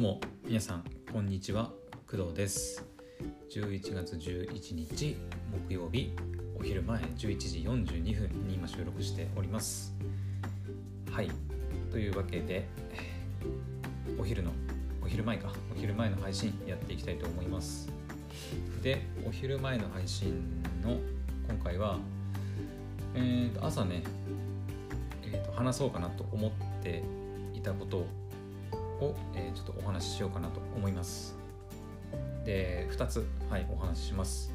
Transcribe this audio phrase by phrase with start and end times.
[0.00, 1.70] どうも皆さんこんにちは。
[2.10, 2.82] 工藤です。
[3.54, 5.14] 11月11日
[5.68, 6.14] 木曜日
[6.58, 9.94] お昼前11時42分に今収録しております。
[11.10, 11.30] はい。
[11.92, 12.66] というわけで
[14.18, 14.52] お昼の
[15.04, 15.52] お昼前か。
[15.70, 17.90] お昼前の配信やっていきたいと思います。
[18.82, 20.96] でお昼前の配信の
[21.46, 21.98] 今回は
[23.14, 24.02] えー、と朝ね、
[25.24, 26.50] えー、と話そうかなと思っ
[26.82, 27.02] て
[27.52, 28.06] いたこと
[29.00, 31.36] を、えー、ちょっとお話ししようかなと思います。
[32.44, 34.52] で2つ、はい、お話しします。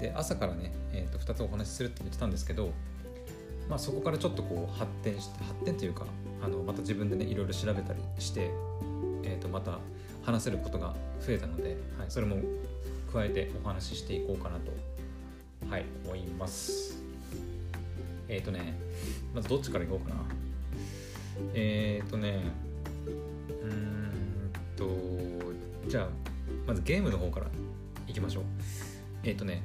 [0.00, 2.70] で朝からね、えー、と2つお話しするって言ってたんですけど、
[3.68, 6.04] まあ、そこからちょっとこう発展して発展というか
[6.42, 8.50] あのまた自分でねいろいろ調べたりして、
[9.24, 9.78] えー、とまた
[10.22, 12.36] 話せることが増えたので、はい、それも
[13.12, 14.72] 加えてお話ししていこうかなと、
[15.70, 17.02] はい、思います。
[18.28, 18.74] えっ、ー、とね
[19.34, 20.20] まずどっちからいこうかな。
[21.54, 22.40] えっ、ー、とね
[24.76, 24.88] と
[25.88, 26.08] じゃあ
[26.66, 27.46] まずゲームの方から
[28.06, 28.44] いきましょう。
[29.24, 29.62] えっ、ー、とね、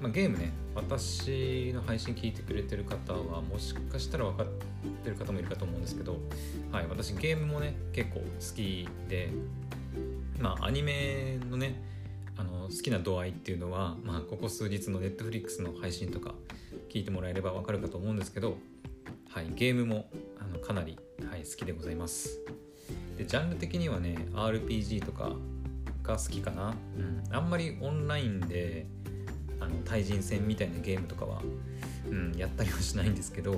[0.00, 4.46] まあ、ゲームね私の配信聞いてくれてる方はもしかしたら分かっ
[5.04, 6.18] てる方もいるかと思うんですけど
[6.70, 9.30] はい私ゲームもね結構好きで
[10.38, 11.82] まあアニメのね
[12.36, 16.34] あの好きな度合いっていうのは、まあ、ここ数日の Netflix の配信とか
[16.88, 18.56] 聞いてもらえればわかるかと思うんですけど、
[19.28, 20.08] はい、ゲームも
[20.38, 22.40] あのかなり、はい、好きでございます。
[23.20, 25.32] でジャンル的にはね RPG とか
[26.02, 28.86] が好きかな、うん、あんまりオンラインで
[29.60, 31.42] あの対人戦みたいなゲームとかは、
[32.08, 33.52] うん、やったりはしないんですけど、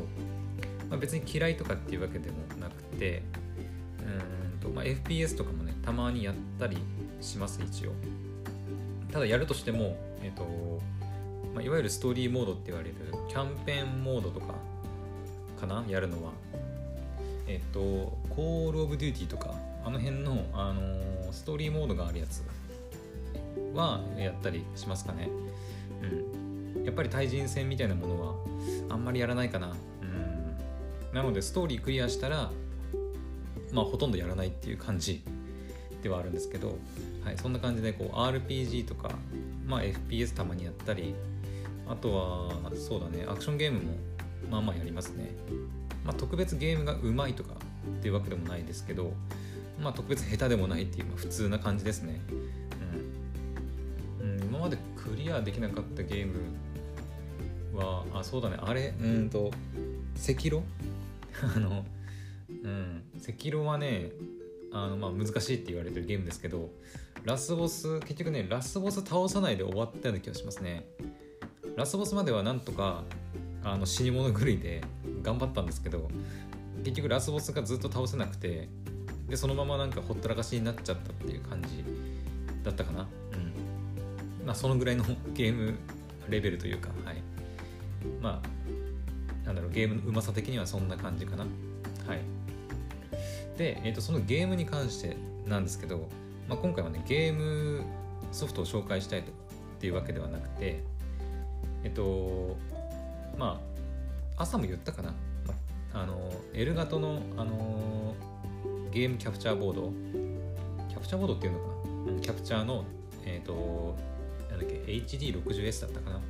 [0.90, 3.22] まあ、別に嫌いとかっていうわけでもなくて
[4.00, 6.78] うんと、まあ、FPS とかもねたまにやったり
[7.20, 7.92] します一応。
[9.12, 10.82] ただやるとしてもえっ、ー、と
[11.54, 12.94] まあ、いわゆるストーリーモードって言われる
[13.28, 14.54] キャンペーンモードとか
[15.60, 16.32] かなやるのは。
[17.52, 17.80] えっと
[18.30, 22.42] コールオブデューティーとかあの辺の、あのー、ストーリーモードがあるやつ
[23.74, 25.28] はやったりしますかね。
[26.76, 26.84] うん。
[26.84, 28.34] やっぱり対人戦みたいなものは
[28.88, 29.74] あんまりやらないかな。
[30.02, 31.14] うん。
[31.14, 32.50] なのでストーリークリアしたら
[33.72, 35.22] まあほとんどやらないっていう感じ
[36.02, 36.78] ではあるんですけど、
[37.22, 39.10] はい、そんな感じでこう RPG とか、
[39.66, 41.14] まあ、FPS たまにやったり
[41.88, 43.26] あとはそうだね。
[43.28, 43.92] アクションゲームも
[44.50, 45.30] まあまあやりますね、
[46.04, 47.54] まあ、特別ゲームがうまいとか
[47.98, 49.12] っていうわけでもないですけど
[49.82, 52.20] まあ特別下手でもないっていう、まあ、普通な感じですね、
[54.20, 56.34] うん、うん、今までクリアできなかったゲーム
[57.74, 58.58] はあそうだね。
[58.60, 58.94] あれ？
[59.00, 59.50] うんと
[60.16, 60.62] 赤炉
[61.56, 61.84] あの
[62.62, 63.02] うん。
[63.16, 64.12] 赤炉はね
[64.72, 66.70] あのまあ難しいって言われてるゲームですけど
[67.24, 70.86] ラスボス結局ねラスボス倒さないで終わったような気がしますね。
[71.76, 73.04] ラスボスまではなんとか
[73.64, 74.82] あの死に物狂いで
[75.22, 76.08] 頑張ったんですけど
[76.84, 78.68] 結局ラスボスがずっと倒せなくて
[79.28, 81.84] でそのままなんかほったらかしになっちゃったっていう感じ
[82.62, 83.08] だったかな。
[83.32, 83.36] う
[84.42, 84.46] ん。
[84.46, 85.74] まあそのぐらいのゲーム
[86.28, 87.22] レベルというかはい。
[88.20, 91.44] まあなんだろうゲームのうまさ的にはそんな感じかな。
[91.44, 91.48] は
[92.14, 92.42] い。
[93.56, 96.08] で、えーと、そのゲームに関してなんですけど、
[96.48, 97.84] まあ、今回はねゲーム
[98.32, 99.34] ソフトを紹介したいとっ
[99.78, 100.82] ていうわけではなくて
[101.84, 102.56] えっと
[103.42, 103.60] ま
[104.36, 105.12] あ朝も言ったかな、
[105.92, 108.14] あのエルガトの、あの
[108.92, 109.92] ゲームキャプチャーボード。
[110.88, 111.64] キャプチャーボードっていうのか
[112.12, 112.84] な、キャプチャーの
[113.24, 113.96] えっ、と
[114.48, 116.20] なんだっけ HD60S だったかな。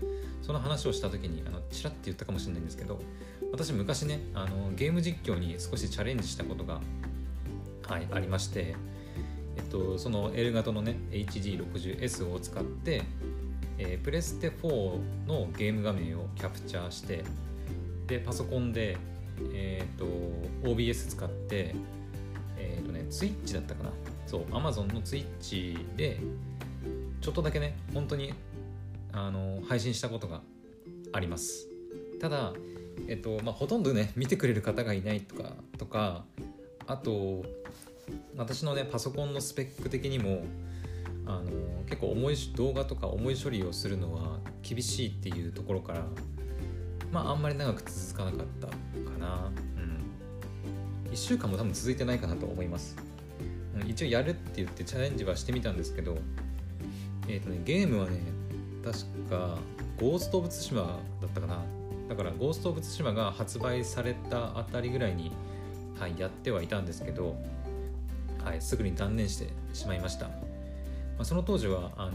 [0.41, 2.99] その話をした時にあのチラッて言ったかもしれないんですけど
[3.53, 6.81] 私昔ねあのゲーム実況に少しチャレンジしたことが、
[7.87, 8.75] はい、ありまして
[9.57, 13.03] えっと、その L 型のね HD60S を使って
[13.79, 17.25] えー、プレステ4のゲーム画面をキャプチャーして
[18.07, 18.97] でパソコンで、
[19.53, 20.07] えーと、
[20.69, 21.75] OBS 使って
[22.59, 23.91] えっ、ー、とね Twitch だったかな。
[24.27, 26.21] そう Amazon の Twitch で
[27.21, 28.33] ちょっとだけね本当に
[29.13, 30.41] あの配信したことが
[31.13, 31.69] あります。
[32.21, 32.53] ただ
[33.09, 36.25] えっ、とまあほとんどね見てくれる方がいないとかとか
[36.87, 37.45] あと
[38.37, 40.45] 私のねパソコンのスペック的にも
[41.27, 41.51] あの
[41.87, 46.05] 結構重い動画とか重い処理をするのは厳しいっていうところから
[47.13, 48.75] まああんまり長く続かなかったか
[49.19, 49.53] な。
[49.77, 49.81] う
[51.09, 51.11] ん。
[51.13, 52.97] 1週間も多分続いてないかなと思います、
[53.87, 56.17] 一応やるって言ってチャレンジはしてみたんですけど
[57.29, 58.19] えっ、ー、とねゲームはね
[58.83, 59.59] 確か
[60.01, 61.63] ゴースト・オブ・ツシマだったかな。
[62.09, 65.33] だからゴースト・オブ・ツシマが発売されたあたりぐらいに、
[65.99, 67.37] はい、やってはいたんですけど、
[68.45, 70.31] はい、すぐに断念してしまいました。
[71.17, 72.13] まあ、その当時はあの、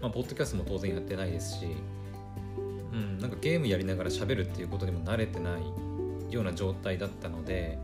[0.00, 1.66] まあ、ポッドキャストも当然やってないですし、
[2.92, 7.78] うん、なんかゲームやりながら喋るっていうことにも慣れてないような状態だったので、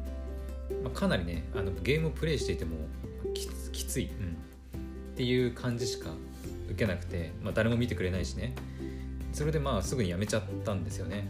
[0.82, 2.76] まあ、かなりねあのゲームをプレイしていても
[3.34, 4.36] きつい、うん、
[5.12, 6.10] っていう感じしか
[6.68, 8.54] 受けなくて、まあ、誰も見てくれないしね。
[9.32, 11.26] それでまあすぐにやめちゃったんですよね。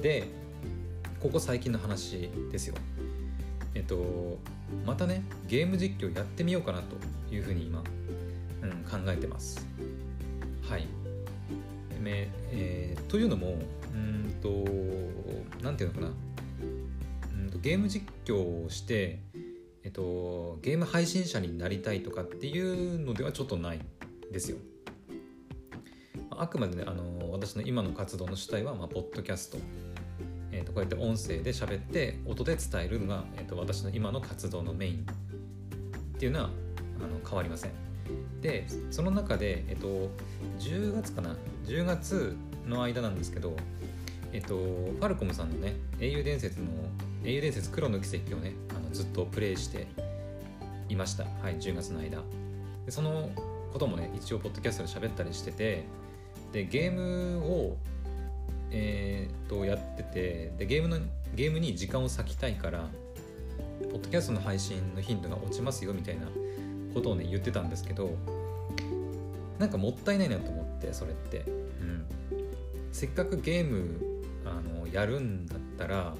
[0.00, 0.28] で
[1.20, 2.74] ここ最近の話ですよ。
[3.74, 4.38] えっと
[4.84, 6.96] またねゲーム実況やってみようかなと
[7.34, 7.82] いうふうに今、
[8.62, 9.66] うん、考えてます。
[10.68, 10.86] はい。
[12.12, 13.58] ええー、というのも
[13.94, 14.48] うんと
[15.62, 16.12] 何て言うのかな。
[17.44, 19.20] うんとゲーム実況をして
[19.84, 23.80] えっとゲーム配信者になりたいとかっていうのではちょっとない
[24.32, 24.58] ですよ。
[26.30, 29.58] あくまでねあの私の今の活動の主体は、まあ、ポッドキャスト。
[30.52, 35.06] えー、とこうやって音声で喋って音で伝えるのが、えー、と私の今の活動のメイン
[36.16, 36.48] っていうのはあ
[37.02, 37.70] の変わりません。
[38.40, 40.10] でその中で、えっ、ー、と、
[40.58, 41.36] 10月かな
[41.66, 42.36] ？10月
[42.66, 43.54] の間なんですけど
[44.32, 46.66] えっ、ー、とファルコムさんのね英雄伝説の
[47.24, 49.86] 英雄伝説黒の奇跡をねあのずっとプレイして
[50.88, 51.24] いました。
[51.24, 52.18] はい10月の間。
[52.86, 53.30] でその
[53.72, 55.84] こともね一応ポッドキャストで喋ったりしてて
[56.52, 57.76] でゲームを
[58.70, 60.98] えー、とやっててでゲームの
[61.34, 62.88] ゲームに時間を割きたいから
[63.82, 66.26] ポッドキャストの配信の頻度が落ちますよみたいな
[66.94, 68.16] ことをね言ってたんですけど
[69.58, 72.06] なんかもったいないなと思ってそれって、うん、
[72.92, 74.00] せっかくゲーム
[74.44, 76.14] あのやるんだったら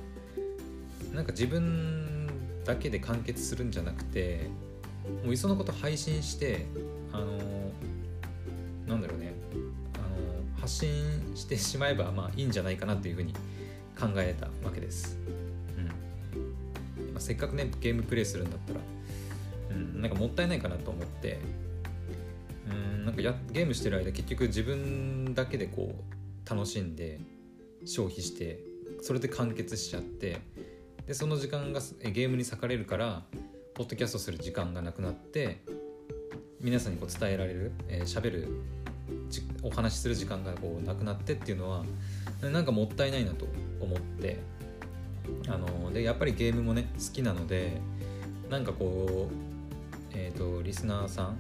[1.13, 2.29] なんか自分
[2.65, 4.49] だけで完結するんじゃなくて
[5.25, 6.67] もういっそのこと配信して
[7.13, 7.39] あの
[8.87, 9.35] なんだろうね
[10.71, 13.33] 発信してしまえばまあいいんじゃないかなというふうに
[13.99, 15.19] 考えたわけです。
[15.77, 18.81] うんまあ、せっかくねゲームプレイするんだったら、
[19.71, 21.41] うん、なんかもったいないかなと思って
[22.71, 27.19] うんなんかやゲームしてる間結局自分だけでこう楽しんで
[27.85, 28.61] 消費して
[29.03, 30.39] それで完結しちゃって
[31.07, 31.81] でその時間が
[32.13, 33.25] ゲームに割かれるから
[33.75, 35.63] ポッドキャストする時間がなくなって
[36.61, 38.49] 皆さんにこう伝えられる喋、えー、る
[39.63, 41.85] お話しする時間がこうなくなってっていうのは
[42.43, 43.47] なんかもったいないなと
[43.81, 44.39] 思って
[45.49, 47.81] あのでやっぱりゲームもね好きなので
[48.49, 51.39] なんかこうえっ、ー、とリスナーさん、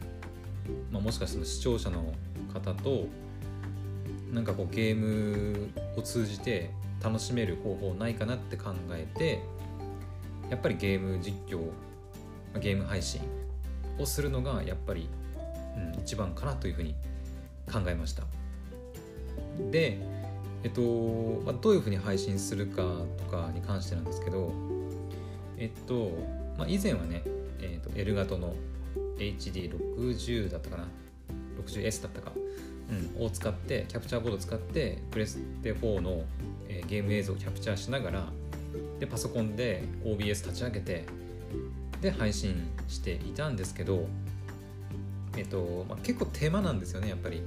[0.93, 2.13] まあ、もしかしたら視聴者の
[2.53, 3.07] 方と
[4.33, 6.71] なんかこうゲームを通じて
[7.03, 9.41] 楽しめる方法ないかなって考えて
[10.51, 11.61] やっぱりゲーム実況
[12.61, 13.21] ゲーム配信
[13.99, 15.09] をするのがやっぱり、
[15.77, 16.95] うん、一番かなというふうに
[17.71, 18.25] 考えました
[19.71, 19.99] で
[20.63, 20.83] えっと、
[21.45, 22.83] まあ、どういうふうに配信するか
[23.19, 24.53] とかに関してなんですけど
[25.57, 26.11] えっと、
[26.59, 27.23] まあ、以前はね、
[27.61, 28.55] えっと、エルガトの
[29.19, 30.89] HD60 だったかな
[31.65, 32.33] 60S だったか、
[33.17, 36.25] うん、を使ってキャプチャーボードを使ってプレステ4の、
[36.69, 38.29] えー、ゲーム映像をキャプチャーしながら
[38.99, 41.05] でパソコンで OBS 立ち上げて
[42.01, 44.07] で配信していたんですけど
[45.37, 47.43] えっと、まあ、結構手間なんですよねやっぱり。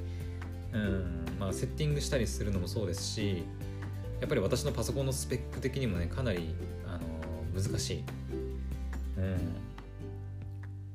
[0.73, 3.43] うんまあ、セッティングしたりするのもそうですし
[4.19, 6.55] やっぱり私のパソコンのスペック的にもねかなり、
[6.87, 8.03] あの難しい、
[9.17, 9.37] うん、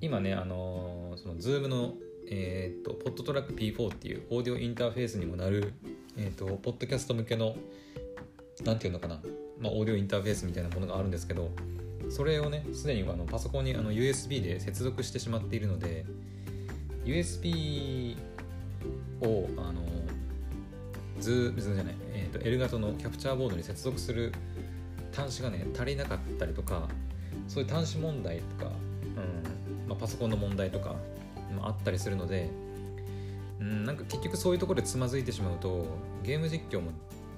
[0.00, 1.94] 今ね、あのその Zoom の、
[2.30, 5.74] えーと、ポッドトラック P4 っていうオーディオインターフェースにもなる、
[6.16, 7.54] えーと、ポッドキャスト向けの
[8.64, 9.20] 何て言うのかな、
[9.60, 11.50] まあ、オーディオインターフェースみたいなものがあるんですけど
[12.08, 16.06] それをねすでにあのパソコンにあの USB で接続してしまっているので
[17.04, 18.16] USB
[19.22, 19.82] をあの
[21.20, 24.32] ズーじゃない、えーと、L 型のキャプチャーボードに接続する
[25.12, 26.88] 端子がね足りなかったりとか
[27.48, 28.70] そういう端子問題とか、
[29.16, 30.94] うんまあ、パソコンの問題とか
[31.54, 32.50] もあったりするので、
[33.60, 35.86] うん、なんか結局そういうところでつまずいてしまうと
[36.22, 36.92] ゲーム実況も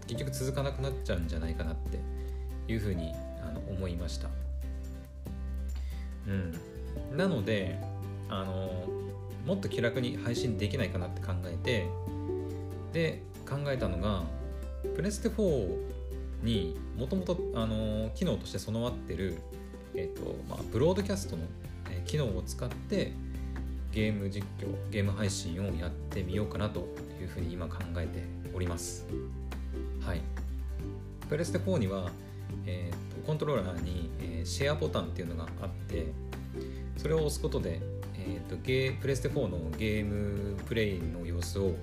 [0.07, 1.99] 結局続かなくなっちゃうんじゃないかなって
[2.71, 4.29] いうふうにあの思いました。
[6.27, 7.79] うん、なので
[8.29, 8.85] あの
[9.47, 11.87] もっと気楽に配信できないかなって考えて
[12.93, 14.25] で考えたのが
[14.95, 15.91] プレステ4
[16.43, 17.37] にもともと
[18.15, 19.39] 機能として備わってる、
[19.95, 21.43] えーとまあ、ブロードキャストの、
[22.07, 23.13] 機能を使って
[23.93, 26.81] ゲーム実況ゲーム配信をやってみようかなと
[27.21, 29.07] いうふうに今考えております。
[30.01, 30.21] はい。
[31.29, 32.11] プレステ4には、
[32.67, 36.13] えーと、コントローラーに、えー、シェアボタンっていうのがあって
[36.97, 37.81] それを押すことで
[38.31, 41.75] えーと、ゲプレステ4のゲームプレイの様子を、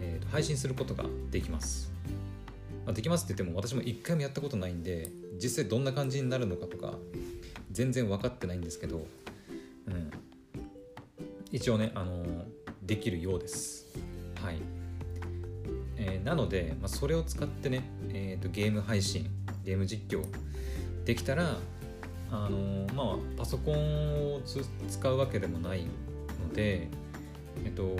[0.00, 1.92] えーと、配信することができます。
[2.84, 5.10] まあ、できますって言っても私も一回もやったことないんで
[5.42, 6.92] 実際どんな感じになるのかとか
[7.72, 9.06] 全然分かってないんですけど、
[9.86, 10.10] うん、
[11.50, 12.44] 一応ね、あの
[12.82, 13.86] できるようです。
[14.42, 14.56] はい。
[15.96, 19.30] えー、なので、まあ、それを使ってね、えーと、ゲーム配信
[19.64, 20.24] ゲーム実況
[21.04, 21.56] できたら
[22.34, 24.40] あのまあパソコンを
[24.88, 26.88] 使うわけでもないので
[27.64, 27.96] えっと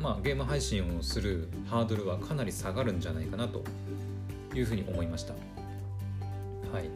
[0.00, 3.62] まあゲーム配信をするハードルはかなり下がるんじゃないかなと
[4.54, 5.34] いうふうに思いました。
[6.72, 6.90] はい。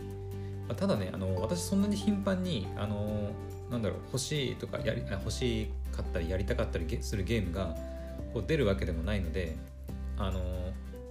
[0.77, 3.31] ただねあの私そんなに頻繁にあの
[3.71, 7.77] なんだろう欲しいとかやり欲しかったりやりたかったりするゲームが
[8.33, 9.57] こう出るわけでもないので
[10.17, 10.41] あの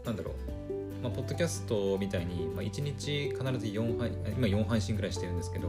[0.06, 0.74] なんだろう、
[1.04, 5.68] まあ、ポッドキャストみたいに、まあ、1日必ず4配今4配信ぐらいしてるんですけど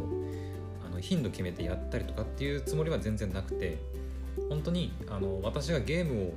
[0.87, 3.79] あの頻度決めてやったりとかっていうつもりは全然なくて
[4.49, 6.35] 本当にあの私がゲームを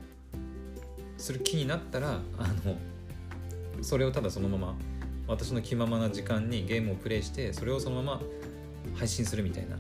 [1.18, 2.76] する気になったらあの
[3.84, 4.76] それをただそのまま
[5.28, 8.22] 私の気ままな時間にゲームをプレイしてそれをそのまま
[8.96, 9.78] 配信するみたいな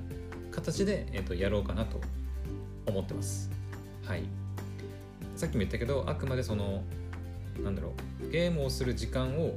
[0.51, 2.01] 形で、えーと、やろうかなと
[2.85, 3.49] 思ってます。
[4.05, 4.23] はい。
[5.35, 6.83] さっきも言ったけどあくまでその
[7.63, 9.53] なんだろうゲームをする時間を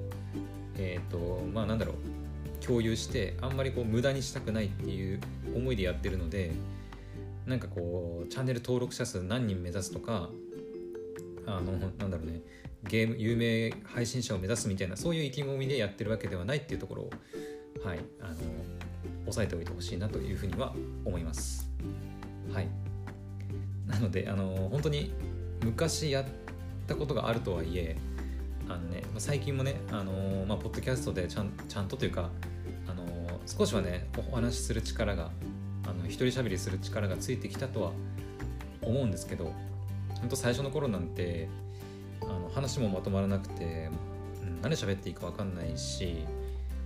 [0.77, 5.21] えっ、ー、とまあなんだろう共有してあんまりこう無駄にしたくないっていう
[5.55, 6.53] 思いでやってるので
[7.47, 10.29] なんかこうチャンネル登録者数何人目指すとか
[11.47, 12.43] あのなんだろうね
[12.85, 17.11] ゲーム有名配信者を目指すみたいなそういう意気込みでやってるわけではないっていうところを
[17.85, 18.35] はいあの
[19.27, 21.71] 押さえておいてほしいなというふうには思います。
[22.53, 22.69] はい。
[23.87, 25.13] なのであの本当に
[25.65, 26.25] 昔やっ
[26.91, 27.97] たことがあるとはいえ
[28.69, 32.31] あのね最近もねあの、まあ、ポッドキャストでちゃんちゃんとというか
[32.89, 33.05] あの
[33.47, 35.31] 少しはねお話しする力が
[35.85, 37.93] あの一人喋りする力がついてきたとは
[38.83, 39.53] 思うんですけど
[40.21, 41.49] 本当最初の頃なんて
[42.23, 43.89] あの話もまとまらなくて、
[44.43, 46.25] うん、何喋っていいか分かんないし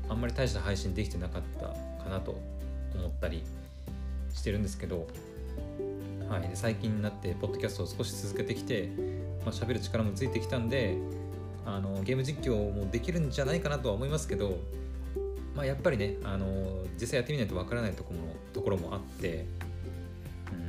[0.08, 1.68] あんまり大した配信できてなかった
[2.02, 2.38] かなと
[2.94, 3.42] 思ったり
[4.32, 5.06] してるんですけど、
[6.28, 8.88] はい、で最近になってポッドキャストを少し続けてきて、
[9.45, 10.97] まあ、喋る力もついてきたんで
[11.67, 14.59] あのゲーム実況もできるんじゃないかなとは思いますけど、
[15.55, 16.47] まあ、やっぱりねあの
[17.01, 19.47] 実際やってみないとわからないところもところもあって、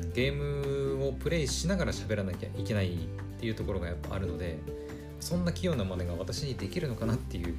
[0.02, 2.98] うん、ゲームをプレイしながら喋らなきゃいけないっ
[3.40, 4.60] ていうところがやっぱあるので
[5.20, 7.56] そんな器用な真似が私にできるのかなっていう、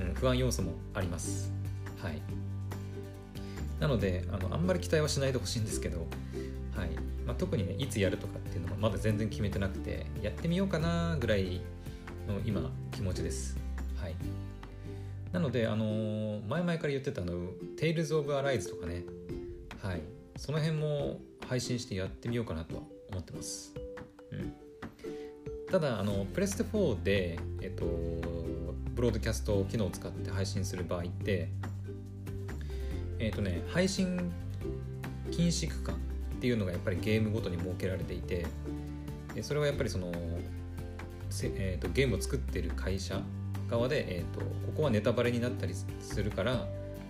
[0.00, 1.52] うん、不安要素もあります。
[2.00, 2.20] はい
[3.82, 6.06] なのであのあんまり期待はしないでほしいんですけど、
[6.76, 7.12] はい。
[7.26, 11.60] まあ、特にねいつやるとかっていうのもまだ全然決めてなくてやってみようかなぐらい
[12.28, 13.56] の今気持ちです。
[13.96, 14.16] はい、
[15.32, 17.34] なので、あのー、前々から言ってたの
[17.78, 19.04] 「Tales of Arise」とかね、
[19.80, 20.02] はい、
[20.36, 23.74] その辺も配信してやってみようかなとは思ってます。
[24.32, 24.52] うん、
[25.70, 27.84] ただあのプレステ4で、えっと、
[28.94, 31.48] ブロードキャスト機能を使って配信する場合って
[33.18, 34.32] えっ、とね配信
[35.30, 36.11] 禁止区間
[36.42, 38.46] っていうのがやっぱりゲームごとに設けられていて
[39.42, 40.10] それはやっぱりその、
[41.44, 43.20] えーと、ゲームを作ってる会社
[43.70, 44.46] 側で、えーと、こ
[44.78, 46.66] こはネタバレになったりするから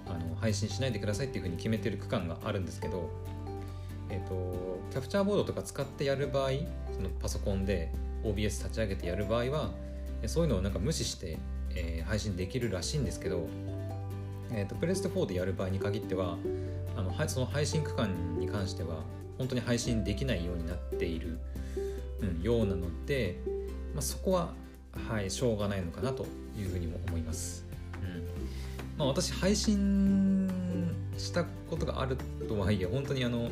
[0.07, 3.09] あの配信しないでくださいっていうふうに決めてる区間があるんですけど、
[4.11, 6.51] えーと、キャプチャーボードとか使ってやる場合
[6.93, 7.91] そのパソコンで
[8.25, 9.71] OBS 立ち上げてやる場合は
[10.27, 11.39] そういうのをなんか無視して、
[11.75, 13.49] えー、配信できるらしいんですけど
[14.55, 16.37] えーと、プレステ4でやる場合に限っては
[16.97, 19.03] あのその配信区間に関しては
[19.43, 21.37] 本当に配信できないようになっている、
[22.21, 23.41] うん、ようなので、
[23.93, 24.55] まあ、そこは、
[25.09, 27.67] はい、しょうがないのかなというふうにも思います。
[28.01, 28.23] うん
[28.97, 30.49] まあ、私配信
[31.19, 32.17] したことがある
[32.49, 33.49] とはいえ本当にあの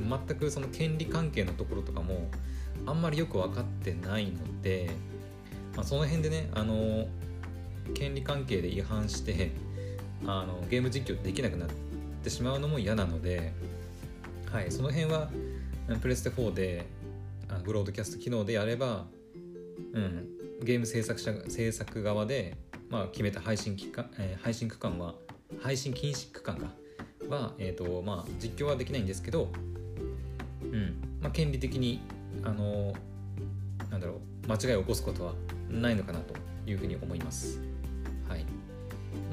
[0.00, 2.28] 全くその権利関係のところとかも
[2.86, 4.90] あんまりよく分かってないので、
[5.76, 7.06] まあ、その辺でねあの
[7.94, 9.52] 権利関係で違反して
[10.26, 11.68] あのゲーム実況できなくなっ
[12.24, 13.52] てしまうのも嫌なので、
[14.52, 15.28] はい、その辺は
[16.02, 16.86] プレステ4で
[17.64, 19.06] ブロードキャスト機能でやれば、
[19.92, 20.28] うん、
[20.62, 22.56] ゲーム制作者制作側で、
[22.88, 25.14] まあ、決めた配信期間、えー、配信区間は
[25.60, 26.72] 配信禁止区間か
[27.28, 29.52] は、えーとまあ、実況はできないんですけど、
[30.62, 32.00] うんまあ、権利的に
[32.42, 32.92] あの
[33.88, 35.34] なんだろう間違いを起こすことは
[35.68, 36.34] ないのかなと
[36.68, 37.60] いうふうに思います。
[38.28, 38.44] はい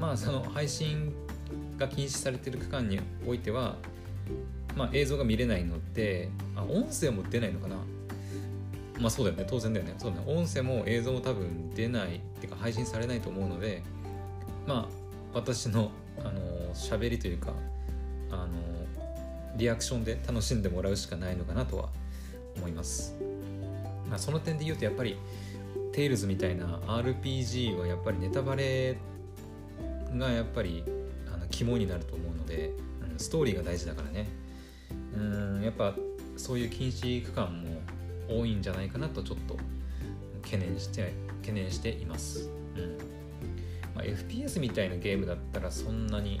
[0.00, 1.12] まあその配信
[1.76, 3.76] が禁止されている区間においては、
[4.76, 7.76] まあ、映像が見れないのであ音声も出ないのかな？
[9.00, 9.46] まあそうだよね。
[9.48, 9.94] 当然だよね。
[9.98, 10.24] そうだね。
[10.26, 13.82] 音声も映像も多分出ないっていうか配信されないと思うので
[14.66, 14.94] まあ
[15.34, 17.52] 私のあの喋りというか
[18.30, 18.48] あの
[19.56, 21.88] リアクションで楽しんでもらうしかないのかなとは
[22.56, 23.14] 思います、
[24.08, 25.16] まあ、その点で言うとやっぱり
[25.92, 28.96] テイルズみたいな RPG はやっぱりネタバレ
[30.16, 30.84] がやっぱり
[31.32, 32.72] あの肝になると思うので、
[33.16, 34.28] ストーリーが大事だからね。
[35.16, 35.94] うんやっぱ
[36.36, 37.80] そういう禁止区間も
[38.28, 39.56] 多いんじゃないかなとちょっと
[40.42, 42.98] 懸念して懸念しています、うん。
[43.94, 46.40] まあ、FPS みたいなゲームだったらそんなに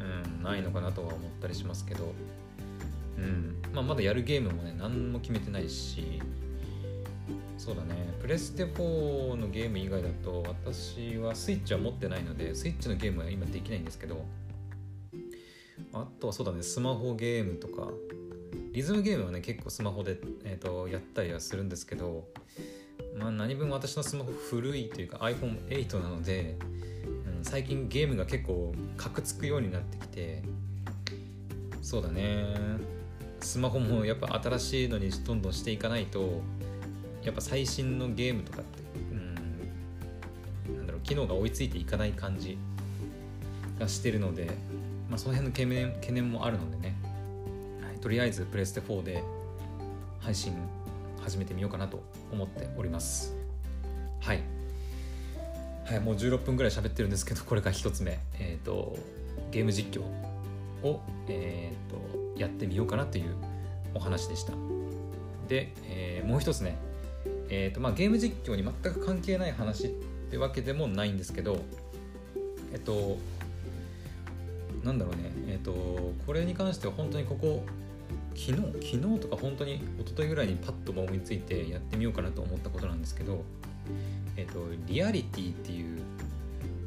[0.00, 2.12] うん、ないのかなとは思ったりしますけど、
[3.16, 3.56] うん。
[3.72, 6.20] まあ、まだやるゲームもね何も決めてないし
[7.56, 8.14] そうだね。
[8.20, 14.24] プレステ4のゲーム以外だと私はスイッチは持ってないのでスイッチのゲームは今できないんですけど
[15.92, 17.88] あとはそうだねスマホゲームとか。
[18.72, 22.28] リズムゲームはね結構スマホで、えーと、やったりはするんですけど
[23.18, 26.56] まあ何分私のスマホ古いというか iPhone8 なので、
[27.36, 30.42] うん、最近ゲームが結構カクつくようになってきて
[31.82, 32.44] そうだね。
[33.40, 36.40] スマホもやっぱ新しいのにどんどんしていかないと
[37.22, 42.58] やっぱ最新のゲームとかってうんなんだろう機能が追いついていかない感じ
[43.78, 44.50] がしてるので、
[45.08, 46.96] まあ、その辺の懸念懸念もあるのでね、
[47.82, 49.22] はい、とりあえずプレステ4で
[50.20, 50.52] 配信
[51.20, 53.34] 始めてみようかなと思っております。
[54.20, 54.42] はい。
[55.86, 58.98] はい、もう16分ぐらい喋ってるんですけどこれが1つ目、えーと、
[59.50, 60.02] ゲーム実況
[60.86, 63.34] を、えーと、やってみようかなという
[63.94, 64.52] お話でした。
[65.48, 66.76] で、えー、もう一つね。
[67.50, 69.88] えーとまあ、ゲーム実況に全く関係ない話っ
[70.30, 71.62] てわけでもないんですけど
[72.72, 73.16] えっと
[74.88, 75.72] なんだろうねえっと
[76.26, 77.62] これに関しては本当にここ
[78.34, 83.44] 昨日昨日とか本当に一昨日ぐらいにパッと思いついてやってみようかなと思ったことなんですけど
[84.36, 85.98] えっとリアリティっていう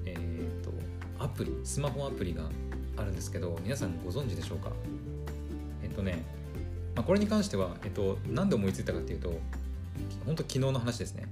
[0.05, 0.71] えっと
[1.23, 2.49] アプリスマホアプリが
[2.97, 4.71] あるんですけど皆さんご存知でしょうか？
[5.83, 6.23] えっとね、
[6.95, 9.39] まあ、これに関しては、えっと、何で思いついたかっていうと
[10.25, 11.27] 本当昨日の話ですね。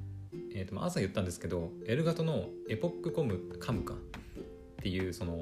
[0.53, 3.97] えーと、朝言ったんですけど、 Elgato の EpocCam かっ
[4.81, 5.41] ていうその、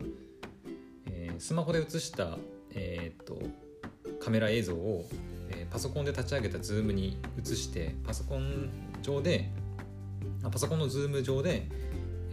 [1.40, 2.38] スマホで映した、
[2.74, 3.40] えーと、
[4.20, 5.06] カメラ映像を、
[5.50, 8.70] えー、パソコンで立ち上げた Zoom に映してパソコン
[9.02, 9.50] 上で
[10.42, 11.68] パソコンの Zoom 上で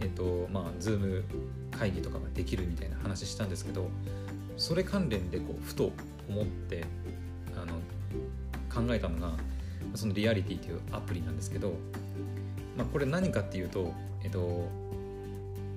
[0.01, 1.23] えっ、ー、とまあ Zoom
[1.71, 3.89] 会議とかができるみたいな話したんですけど
[4.57, 5.91] それ関連でこうふと
[6.29, 6.85] 思って
[7.55, 7.75] あの
[8.73, 9.33] 考えたのが
[9.93, 11.73] そのリアリティというアプリなんですけど、
[12.77, 14.69] まあ、これ何かっていうと、えっと、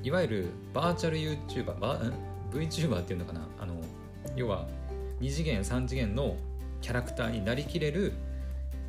[0.02, 2.00] いわゆるバーチャル YouTuber、バ
[2.52, 3.46] VTuber っていうのかな？
[3.60, 3.74] あの
[4.36, 4.66] 要は
[5.20, 6.36] 2次元3次元の
[6.80, 8.12] キャラクターになりきれる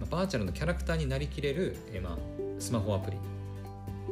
[0.10, 2.18] バーチャルのキャラクターになりきれる、えまあ、
[2.60, 3.18] スマホアプリ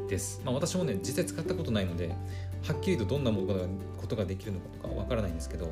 [0.09, 5.71] です、まあ、私もね実際使ったことないのではっきりとどんなものことができるのかとかわからないんですけど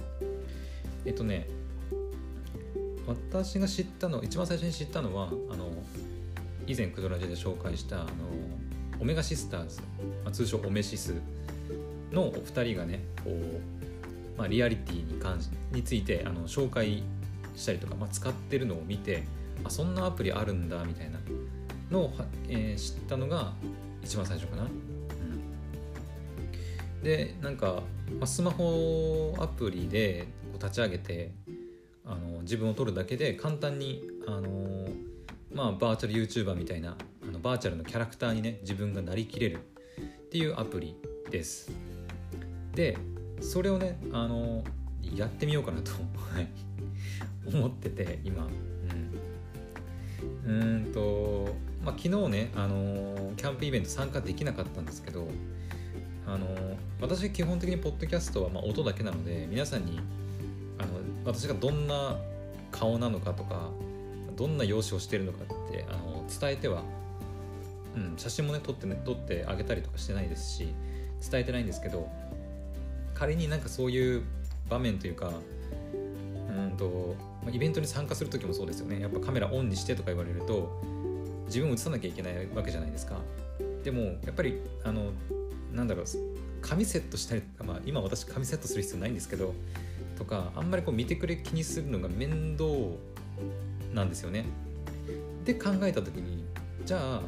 [1.06, 1.48] えっとね
[3.08, 5.70] 私が知ったの一番最初に知ったのはあの
[6.66, 8.10] 以前クドラジで紹介したあの
[9.00, 9.82] オメガシスターズ、
[10.24, 11.14] まあ、通称オメシス。
[12.12, 17.04] のお二人がねこう、まあ、リアリティに関しについてあの紹介
[17.56, 19.24] したりとか、まあ、使ってるのを見て
[19.64, 21.20] あそんなアプリあるんだみたいな
[21.90, 22.14] のを、
[22.50, 23.54] えー、知ったのが
[24.04, 24.64] 一番最初かな。
[24.64, 24.68] う
[27.00, 27.82] ん、でなんか、
[28.20, 31.32] まあ、スマホアプリでこう立ち上げて
[32.06, 34.88] あの自分を撮るだけで簡単にあの
[35.52, 39.60] まあバーチャル YouTuber みたいなあのバーチャルのキャラクターにね自分がなりきれる
[40.02, 40.96] っていうアプリ
[41.32, 41.72] です
[42.76, 42.98] で
[43.42, 44.64] それをねあの
[45.02, 45.92] やってみようかなと
[47.46, 48.46] 思ってて今。
[48.46, 49.26] うん。
[50.46, 55.28] うんとまあ昨日ねあのキャンプイベント参加できなかったんですけど
[56.28, 56.48] あの
[57.02, 60.00] 私基本的にポッドキャストはま音だけなので皆さんに
[60.80, 60.90] あの
[61.26, 62.18] 私がどんな
[62.72, 63.70] 顔なのかとか
[64.36, 66.84] どんな容姿をしてるのかってあの伝えては、
[67.96, 70.74] うん、写真もね撮ってね撮ってあげたりとかしてないですし
[71.30, 72.10] 伝えてないんですけど
[73.16, 74.24] 仮になんかそういう
[74.70, 75.32] 場面というか
[75.94, 77.16] うんと
[77.52, 80.82] イベントに参加する時もそうですよねやっぱカメラオンにしてとか言われると
[81.48, 83.18] 自分を映さなきゃいけないわけじゃないですか
[83.84, 85.12] でもやっぱりあの
[85.74, 86.06] なんだろう
[86.62, 89.54] 髪セットしたりとか、まあ、今私髪セットする必要ないんですけど
[90.18, 92.70] とかあんまりこう見てくれ気にするのが面倒
[93.94, 94.46] なんですよね。
[95.44, 96.44] で考えた時に
[96.86, 97.22] じゃあ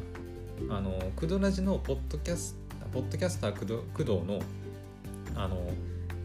[0.70, 2.56] あのクドラジのポッドキャス
[2.92, 4.40] ポッドキャスター工藤の
[5.38, 5.70] あの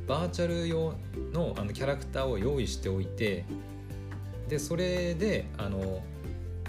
[0.07, 0.95] バーチャル用
[1.31, 3.45] のあのキャラクターを用意しておいて
[4.49, 6.01] でそれであの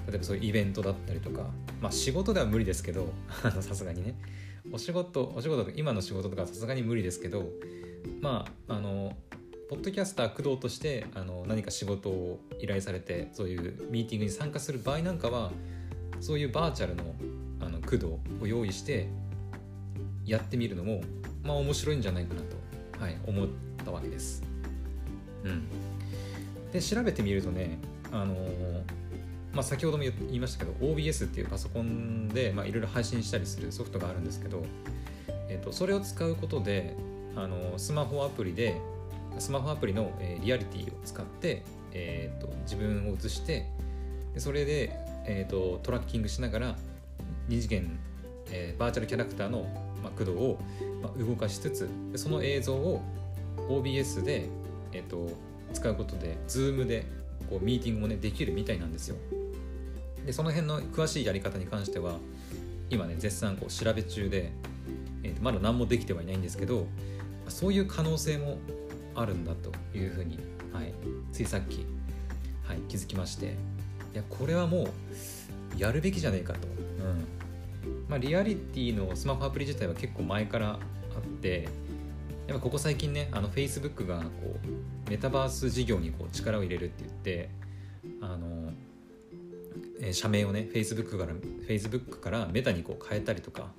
[0.07, 1.47] 例えばそういうイベントだったりとか
[1.81, 3.09] まあ仕事では無理ですけど
[3.43, 4.15] さすがにね。
[4.73, 7.51] お仕事お仕事今の仕事とかさすがに無理ですけど
[8.21, 9.15] まああの
[9.69, 15.53] ポッドキャスター工藤としてあの何か仕事を依頼されてそういうミーティングに参加する場合なんかは
[16.21, 17.15] そういうバーチャルの
[17.61, 18.07] あの工藤
[18.41, 19.09] を用意して
[20.25, 21.03] やってみるのも
[21.45, 22.57] まあ面白いんじゃないかなと、
[23.05, 23.49] はい、思っ
[23.85, 24.43] たわけです。
[25.45, 25.69] うん、
[26.73, 27.79] で調べてみるとね
[28.11, 28.35] あの
[29.53, 34.65] まあ、先ほども言いましたけど OBS っていうパソコンでいろいろ配信したりするソフトがあるんですけど、
[35.49, 36.97] えー、とそれを使うことで
[37.37, 38.81] あのスマホアプリで
[39.39, 43.67] スマホアプリの、えー、リアリティを使って、えーと、自分を映して
[44.33, 44.93] でそれで、
[45.27, 46.77] えーと、トラッキングしながら
[47.49, 47.99] 2次元、
[48.51, 49.63] えー、バーチャルキャラクターの、
[50.03, 50.59] まあ、駆動を、
[51.19, 53.03] 動かしつつその映像を
[53.69, 54.49] OBS で、
[54.93, 55.31] えーと、
[55.73, 57.07] 使うことで Zoom で
[57.49, 59.17] こうミーティングもねできるみたいなんですよ。
[60.25, 62.19] でその辺の詳しいやり方に関しては
[62.91, 64.53] 今ね絶賛こう調べ中で、
[65.23, 66.87] えー、とまだ何もできてはいないんですけど
[67.49, 68.59] そういう可能性も
[69.15, 70.39] あるんだというふうに、
[70.73, 70.95] はい、
[71.33, 71.85] ついさっき、
[72.65, 73.47] はい、気づきまして
[74.15, 74.89] いやこれはもう
[75.77, 77.44] やるべきじゃねえかと、うん
[78.15, 80.77] まあ、リアリティのスマホアプリ自体は結構前からあ
[81.19, 81.69] って
[82.47, 87.51] やっぱここ最近ねあの Facebook がこうメタバース事業にこう力を入れるって言って
[88.21, 88.73] あの、
[90.01, 91.33] えー、社名をね Facebook から
[91.67, 93.73] Facebook からメタにこう変えたりとか、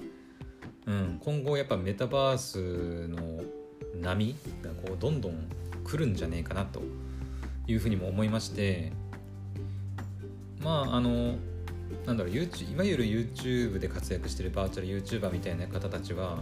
[0.85, 3.41] うん、今後やっぱメタバースの
[4.01, 5.47] 波がこうどんどん
[5.85, 6.81] 来るんじゃねえかなと
[7.67, 8.91] いうふうにも思いまして
[10.59, 11.37] まああの
[12.05, 16.39] なんだろういわゆる YouTube で活躍してるバーチャル YouTuber みたいな方たちは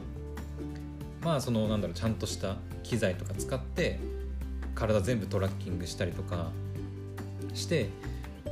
[1.22, 4.00] まあそのなんだろうちゃんとした機材とか使って
[4.76, 6.52] 体全部トラッキングしたりとか
[7.54, 7.89] して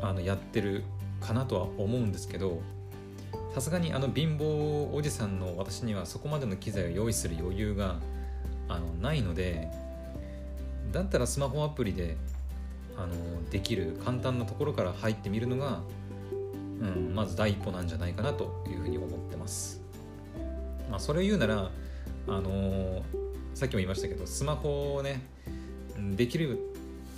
[0.01, 0.83] あのやってる
[1.19, 2.61] かなとは思うんですけど
[3.53, 7.99] さすがにあの貧乏おじさんの私にはそこまでの機材を用意する余裕が
[8.69, 9.67] あのないので
[10.91, 12.17] だったらスマホアプリで
[12.97, 15.81] あのできる簡単なところから入ってみるのが、
[16.81, 19.81] うん、まず第一歩なんじゃないかなというふうに思ってます。
[20.89, 21.71] まあ、それを言うなら、
[22.27, 23.03] あのー、
[23.53, 25.21] さっきも言いましたけどスマホをね
[26.15, 26.59] できる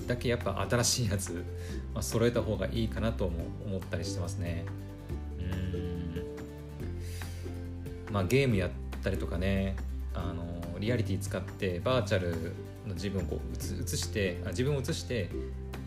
[0.05, 1.43] だけやっぱ新しいやつ、
[1.93, 4.65] まあ、揃えた方がいいかなとも思ったりしてますね。
[5.39, 6.23] うん
[8.11, 8.71] まあゲームやっ
[9.01, 9.75] たりとかね
[10.13, 10.45] あの
[10.79, 12.53] リアリティ使ってバーチャル
[12.85, 15.29] の自分をこう映してあ自分を映して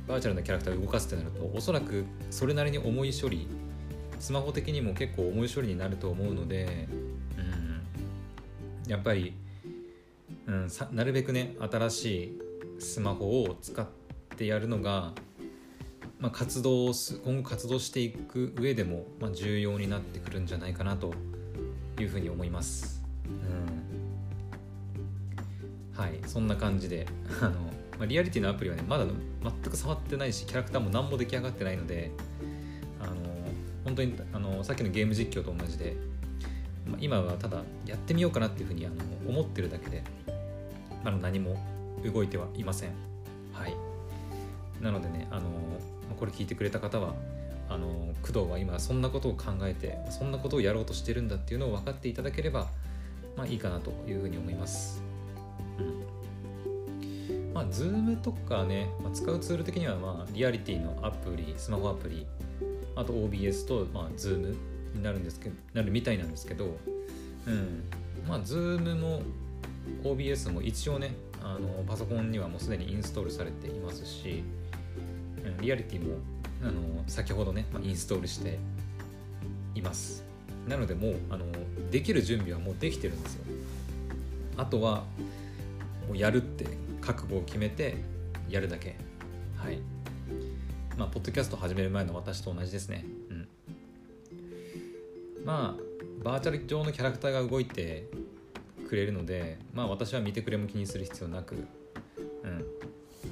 [0.08, 3.46] バーチャルなキャラクターを動かすってなるとおそらくそれなりに重い処理
[4.18, 6.88] スマホ的にも結構重い処理になると思うので、
[8.84, 9.34] うん、やっぱり、
[10.46, 12.40] うん、さなるべくね新しい
[12.78, 13.86] スマホを使っ
[14.36, 15.12] てやるのが、
[16.18, 21.14] まあ、活動す今後活動していく上でも、まあ、重要になってくるんじゃないかなと
[21.98, 23.02] いうふうに思います。
[23.26, 23.76] うん
[25.96, 27.06] はいそんな感じで
[27.40, 29.06] あの、まあ、リアリティのアプリはねまだ
[29.42, 32.10] 全く触ってないしキャラクターも何も出来上がってないので
[33.86, 35.96] 本当にあのさっきのゲーム実況と同じで、
[36.84, 38.96] まあ、今はただやってみようかなっていうふうにあの
[39.28, 40.02] 思ってるだけで
[41.04, 41.56] まだ何も
[42.04, 42.90] 動いてはいません。
[43.52, 43.74] はい。
[44.82, 45.44] なのでねあの
[46.18, 47.14] これ聞いてくれた方は
[47.68, 52.66] あの工藤は今そんなことを考えてそんなことをやろうとしてるんだっていうのを分かっていただければ
[53.36, 55.00] まあいいかなというふうに思います。
[57.54, 62.26] まあ、Zoom とかね、まあ、使うツール的には、まあ、リアリティのアプリ、スマホアプリ、
[62.96, 64.56] あと OBS と、まあ、Zoom
[64.94, 66.76] になるんですけど、なるみたいなんですけど、
[67.46, 67.84] うん。
[68.26, 69.22] まあ、Zoom も
[70.02, 74.42] OBS も一応ね、あのパソコンにはもうすでにインストールされていますし、
[75.44, 76.16] うん、リアリティも
[76.62, 78.58] あの先ほどね、まあ、インストールして
[79.74, 80.24] います。
[80.66, 81.44] なのでもうあの
[81.92, 83.44] できる準備はもうできてるんですよ。
[84.56, 85.04] あとは
[86.08, 86.66] もうやるって
[87.00, 87.96] 覚悟を決めて
[88.48, 88.96] やるだけ
[89.56, 89.78] はい
[90.96, 93.04] まあポッドキャスト始める前の私と同じですね。
[93.30, 93.48] うん。
[95.44, 98.08] まあバーチャル上のキャラクターが動いて
[98.88, 102.64] くれるのでまあ私は見てくれも気にする必要なくうん。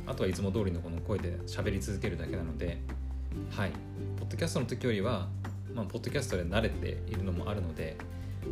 [0.07, 2.79] あとはいつも通りのこの声で喋り続けるだけなので
[3.51, 3.71] はい。
[4.19, 5.29] ポッドキャストの時よりは
[5.75, 7.97] まあポッドキャストで慣れているのもあるので、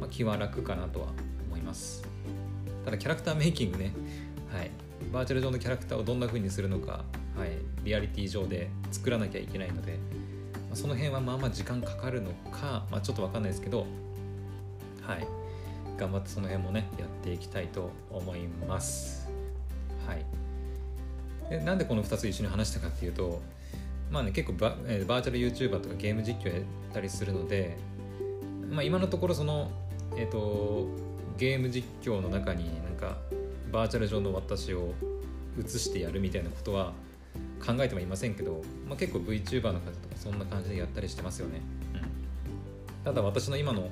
[0.00, 1.08] まあ、気は楽かなとは
[1.48, 2.02] 思います。
[2.86, 3.92] ただキャラクターメイキングね。
[4.50, 4.70] はい。
[5.12, 7.04] バーチャル上のキャラクターをどんな風にするのか、
[7.84, 9.98] リアリティ上で作らなきゃいけないので、ま
[10.72, 13.86] あ、その辺はまあまあ時間かかるのか、まあ、ちょっと分かんないですけど、
[15.02, 15.26] はい、
[15.98, 19.28] 頑張ってその辺もねやっていきたいと思います。
[20.06, 20.24] はい、
[21.50, 23.40] でなんでこの2つ一緒に話したかっていうと
[24.10, 27.76] まあね結構バ,、えー、バーチャル YouTuber とかゲーム実況やったりするので、
[28.70, 29.70] まあ、今のところその
[30.16, 30.86] えっ、ー、と
[31.38, 33.16] ゲーム実況の中になんか
[33.70, 34.92] バーチャル上の私を
[35.58, 36.92] 映してやるみたいなことは
[37.64, 41.60] 考えてもいませんけど、まあ、結構 VTuber の方とかそんな感じでやったりしてますよね、
[41.94, 43.88] うん、ただ私の今の、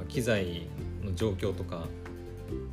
[0.00, 0.68] うん、機材
[1.02, 1.86] の状況とか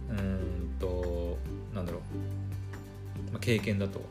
[0.09, 1.37] うんと
[1.73, 4.01] なんだろう、まあ、経験だと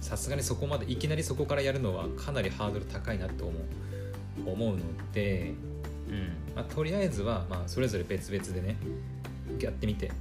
[0.00, 3.62] さすがにそこまでいきなりそこからやるのはかなりハードル高いなと思う
[4.44, 4.82] 思うの
[5.14, 5.54] で、
[6.10, 6.54] うん。
[6.54, 8.76] まあ、とりあえずはまあそれぞれ別々でね
[9.58, 10.12] やってみて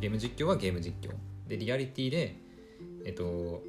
[0.00, 1.12] ゲーム実況はゲーム実況。
[1.48, 2.36] でリアリティで
[3.06, 3.62] えっと、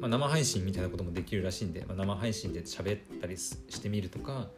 [0.00, 4.48] まあ、生配信みたいなこともできるらしいんで、まあ、生配信で喋ったりしてみるとか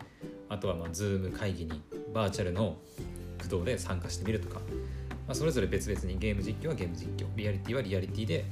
[0.48, 1.82] あとはまあ Zoom 会議に
[2.14, 2.76] バーチャルの
[3.38, 4.60] 駆動で参加してみるとか、
[5.26, 8.44] まあ、それぞれ別々にゲーム実況はゲーム実況リアリティはリアリティで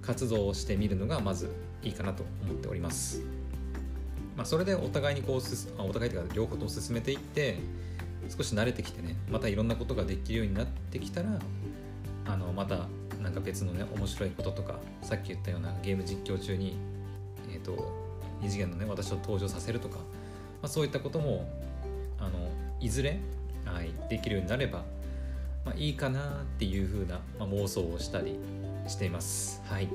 [0.00, 1.50] 活動をしてみるのがまず
[1.82, 3.22] いいかなと思っております。
[4.36, 7.58] まあ、それでお互いにこうすお互いというか両方とも進めていって
[8.28, 11.38] 少し慣れてきてねまたいろんなことができるようになってきたら
[12.26, 12.86] あのまた
[13.20, 16.76] なんか別のね面白いこととかさっき言ったようなゲーム実況中に、
[17.50, 17.92] えーと、
[18.40, 20.02] 二次元のね私を登場させるとか、ま
[20.62, 21.48] あ、そういったことも
[22.18, 23.20] あのいずれ、
[23.64, 24.84] はい、できるようになれば、
[25.64, 28.36] まあ、いいかなっていう風な、まあ、妄想をしたり
[28.86, 29.62] しています。
[29.66, 29.88] はい、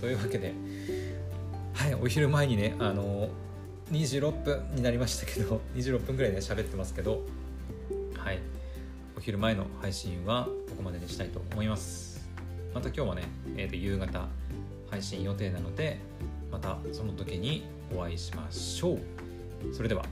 [0.00, 0.52] というわけで、
[1.74, 3.28] はい、お昼前にねあの
[3.90, 7.22] 26分になりましたけど 26分ぐらいね喋ってますけど
[8.28, 8.38] はい。
[9.18, 12.07] お昼前の配信はここまでにしたいと思います。
[12.78, 13.22] また今日はね、
[13.56, 14.28] えー、と夕方
[14.88, 15.98] 配信予定なので
[16.48, 18.98] またその時にお会いしましょう。
[19.74, 20.04] それでは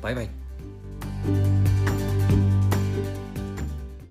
[0.00, 1.55] バイバイ。